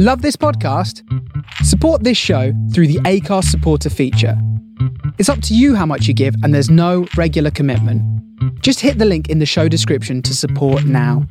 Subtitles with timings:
[0.00, 1.02] Love this podcast?
[1.64, 4.40] Support this show through the ACARS supporter feature.
[5.18, 8.00] It's up to you how much you give, and there's no regular commitment.
[8.62, 11.26] Just hit the link in the show description to support now.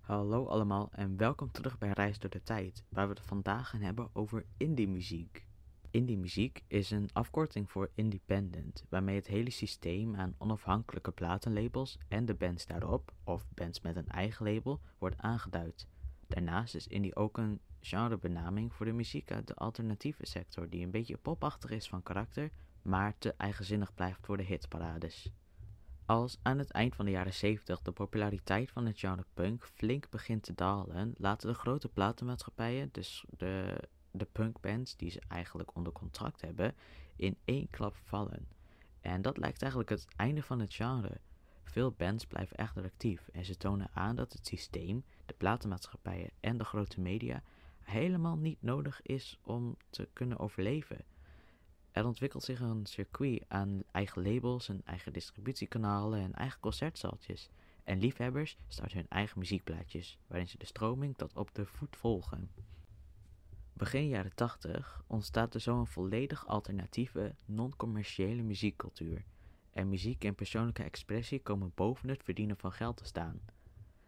[0.00, 3.80] Hallo allemaal en welkom terug bij Reis door de Tijd, waar we het vandaag gaan
[3.80, 5.49] hebben over indie muziek.
[5.90, 12.24] Indie muziek is een afkorting voor independent, waarmee het hele systeem aan onafhankelijke platenlabels en
[12.24, 15.86] de bands daarop, of bands met een eigen label, wordt aangeduid.
[16.26, 20.90] Daarnaast is indie ook een genrebenaming voor de muziek uit de alternatieve sector, die een
[20.90, 22.50] beetje popachtig is van karakter,
[22.82, 25.30] maar te eigenzinnig blijft voor de hitparades.
[26.06, 30.10] Als aan het eind van de jaren 70 de populariteit van het genre punk flink
[30.10, 35.92] begint te dalen, laten de grote platenmaatschappijen, dus de, de punkbands die ze eigenlijk onder
[35.92, 36.74] contract hebben,
[37.16, 38.48] in één klap vallen.
[39.00, 41.20] En dat lijkt eigenlijk het einde van het genre.
[41.62, 46.58] Veel bands blijven echter actief en ze tonen aan dat het systeem, de platenmaatschappijen en
[46.58, 47.42] de grote media
[47.80, 51.04] helemaal niet nodig is om te kunnen overleven.
[51.90, 57.48] Er ontwikkelt zich een circuit aan eigen labels en eigen distributiekanalen en eigen concertzaaltjes.
[57.84, 62.50] En liefhebbers starten hun eigen muziekplaatjes, waarin ze de stroming tot op de voet volgen.
[63.80, 69.24] Begin jaren 80 ontstaat er zo een volledig alternatieve, non-commerciële muziekcultuur.
[69.70, 73.40] En muziek en persoonlijke expressie komen boven het verdienen van geld te staan.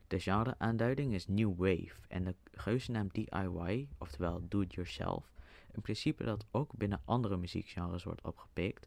[0.07, 5.33] De genre-aanduiding is New Wave en de geuzennaam DIY, oftewel Do It Yourself,
[5.73, 8.87] een principe dat ook binnen andere muziekgenres wordt opgepikt.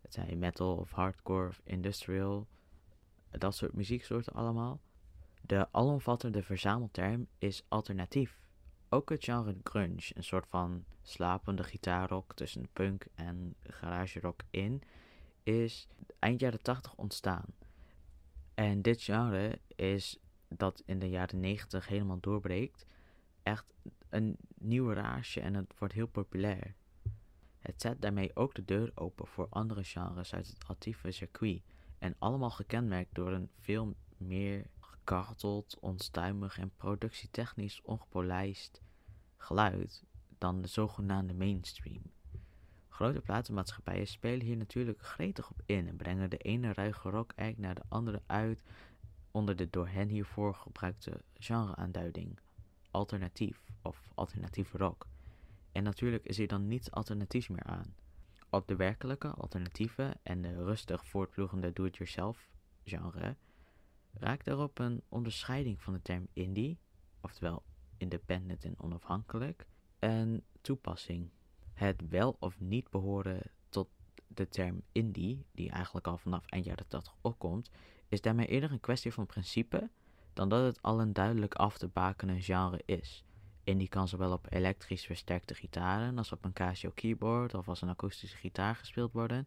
[0.00, 2.46] Het zijn metal of hardcore of industrial,
[3.30, 4.80] dat soort muzieksoorten allemaal.
[5.40, 8.44] De alomvattende verzamelterm is alternatief.
[8.88, 14.82] Ook het genre grunge, een soort van slapende gitaarrock tussen punk en garage rock in,
[15.42, 17.44] is eind jaren 80 ontstaan.
[18.54, 22.86] En dit genre is dat in de jaren 90 helemaal doorbreekt,
[23.42, 23.74] echt
[24.08, 26.74] een nieuwe rage en het wordt heel populair.
[27.58, 31.62] Het zet daarmee ook de deur open voor andere genres uit het actieve circuit
[31.98, 34.66] en allemaal gekenmerkt door een veel meer
[35.06, 38.82] gekarteld, onstuimig en productietechnisch ongepolijst
[39.36, 40.04] geluid
[40.38, 42.02] dan de zogenaamde mainstream.
[42.88, 47.58] Grote platenmaatschappijen spelen hier natuurlijk gretig op in en brengen de ene ruige rock act
[47.58, 48.62] naar de andere uit
[49.30, 52.38] onder de door hen hiervoor gebruikte genreaanduiding,
[52.90, 55.06] alternatief of alternatieve rock.
[55.72, 57.94] En natuurlijk is hier dan niets alternatiefs meer aan.
[58.50, 62.50] Op de werkelijke, alternatieve en de rustig voortvloegende do-it-yourself
[62.84, 63.36] genre
[64.18, 66.78] raakt daarop een onderscheiding van de term indie,
[67.20, 67.62] oftewel
[67.96, 69.66] independent en onafhankelijk,
[69.98, 71.30] en toepassing.
[71.72, 73.88] Het wel of niet behoren tot
[74.26, 77.70] de term indie, die eigenlijk al vanaf eind jaren 80 opkomt,
[78.08, 79.90] is daarmee eerder een kwestie van principe
[80.32, 83.24] dan dat het al een duidelijk af te bakenen genre is.
[83.64, 87.88] Indie kan zowel op elektrisch versterkte gitaren als op een Casio keyboard of als een
[87.88, 89.44] akoestische gitaar gespeeld worden.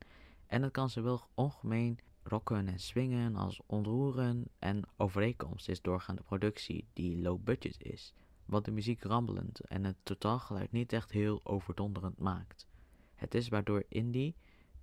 [0.48, 6.88] En het kan zowel ongemeen rocken en swingen als ontroeren en overeenkomst is doorgaande productie
[6.94, 8.14] die low budget is,
[8.46, 12.68] wat de muziek rammelend en het totaalgeluid niet echt heel overdonderend maakt.
[13.16, 14.36] Het is waardoor indie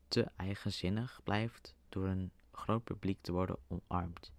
[0.09, 4.33] te eigenzinnig blijft door een groot publiek te worden omarmd.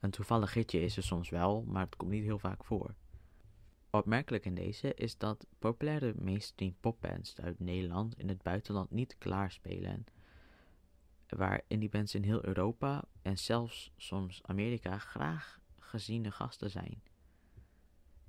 [0.00, 2.94] Een toevallig hitje is er soms wel, maar het komt niet heel vaak voor.
[3.90, 10.04] Opmerkelijk in deze is dat populaire mainstream popbands uit Nederland in het buitenland niet klaarspelen,
[11.36, 17.02] waar bands in heel Europa en zelfs soms Amerika graag geziene gasten zijn.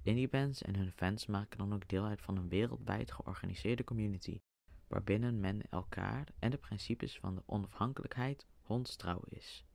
[0.02, 4.42] Indie bands en hun fans maken dan ook deel uit van een wereldwijd georganiseerde community,
[4.88, 9.66] waarbinnen men elkaar en de principes van de onafhankelijkheid hondstrouw is.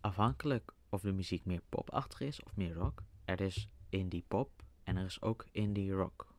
[0.00, 4.96] Afhankelijk of de muziek meer popachtig is of meer rock, er is indie pop en
[4.96, 6.32] er is ook indie rock.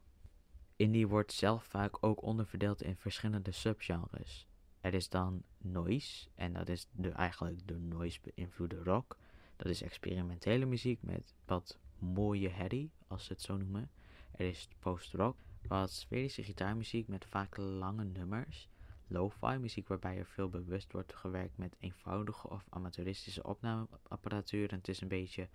[0.75, 4.47] Indie wordt zelf vaak ook onderverdeeld in verschillende subgenres.
[4.85, 9.17] Er is dan noise, en dat is de, eigenlijk de noise beïnvloede rock.
[9.55, 13.89] Dat is experimentele muziek met wat mooie herrie, als ze het zo noemen.
[14.31, 15.37] Er is post-rock,
[15.67, 18.69] wat sferische gitaarmuziek met vaak lange nummers.
[19.07, 24.87] Lo-fi muziek waarbij er veel bewust wordt gewerkt met eenvoudige of amateuristische opnameapparatuur en het
[24.87, 25.49] is een beetje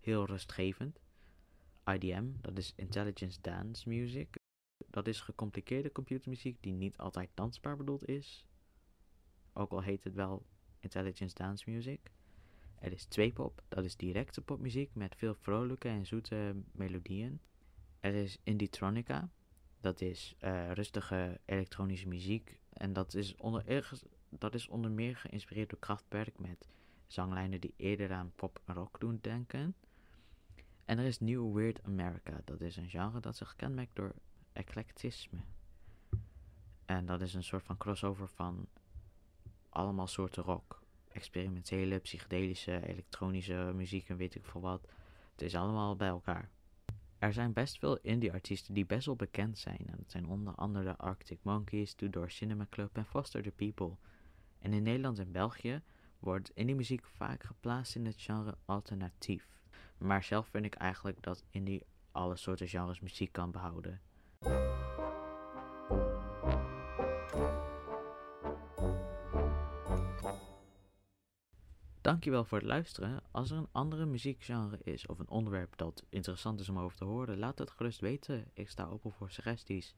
[0.00, 1.00] heel rustgevend.
[1.84, 4.36] IDM, dat is Intelligence Dance Music.
[4.86, 8.44] Dat is gecompliceerde computermuziek die niet altijd dansbaar bedoeld is.
[9.54, 10.46] Ook al heet het wel
[10.80, 12.10] Intelligence Dance Music.
[12.78, 17.40] Er is twee-pop, dat is directe popmuziek met veel vrolijke en zoete melodieën.
[18.00, 19.28] Er is Indietronica,
[19.80, 22.58] dat is uh, rustige elektronische muziek.
[22.72, 23.86] En dat is onder
[24.28, 26.68] dat is onder meer geïnspireerd door Kraftwerk met
[27.06, 29.74] zanglijnen die eerder aan pop en rock doen denken.
[30.84, 34.14] En er is New Weird America, dat is een genre dat zich kenmerkt door
[34.52, 35.38] eclectisme.
[36.84, 38.66] En dat is een soort van crossover van
[39.74, 40.82] allemaal soorten rock.
[41.08, 44.86] Experimentele, psychedelische, elektronische muziek en weet ik veel wat.
[45.32, 46.50] Het is allemaal bij elkaar.
[47.18, 49.78] Er zijn best veel indie-artiesten die best wel bekend zijn.
[49.86, 53.50] En dat zijn onder andere de Arctic Monkeys, Two Door Cinema Club en Foster the
[53.50, 53.96] People.
[54.58, 55.82] En in Nederland en België
[56.18, 59.48] wordt indie muziek vaak geplaatst in het genre alternatief.
[59.98, 64.00] Maar zelf vind ik eigenlijk dat indie alle soorten genres muziek kan behouden.
[72.04, 73.22] Dankjewel voor het luisteren.
[73.30, 77.04] Als er een andere muziekgenre is of een onderwerp dat interessant is om over te
[77.04, 78.50] horen, laat het gerust weten.
[78.54, 79.94] Ik sta open voor suggesties.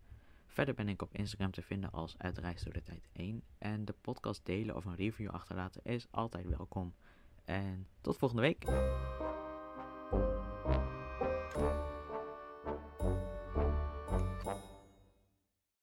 [0.46, 3.42] Verder ben ik op Instagram te vinden als Uitreis door de Tijd 1.
[3.58, 6.94] En de podcast delen of een review achterlaten is altijd welkom.
[7.44, 8.64] En tot volgende week.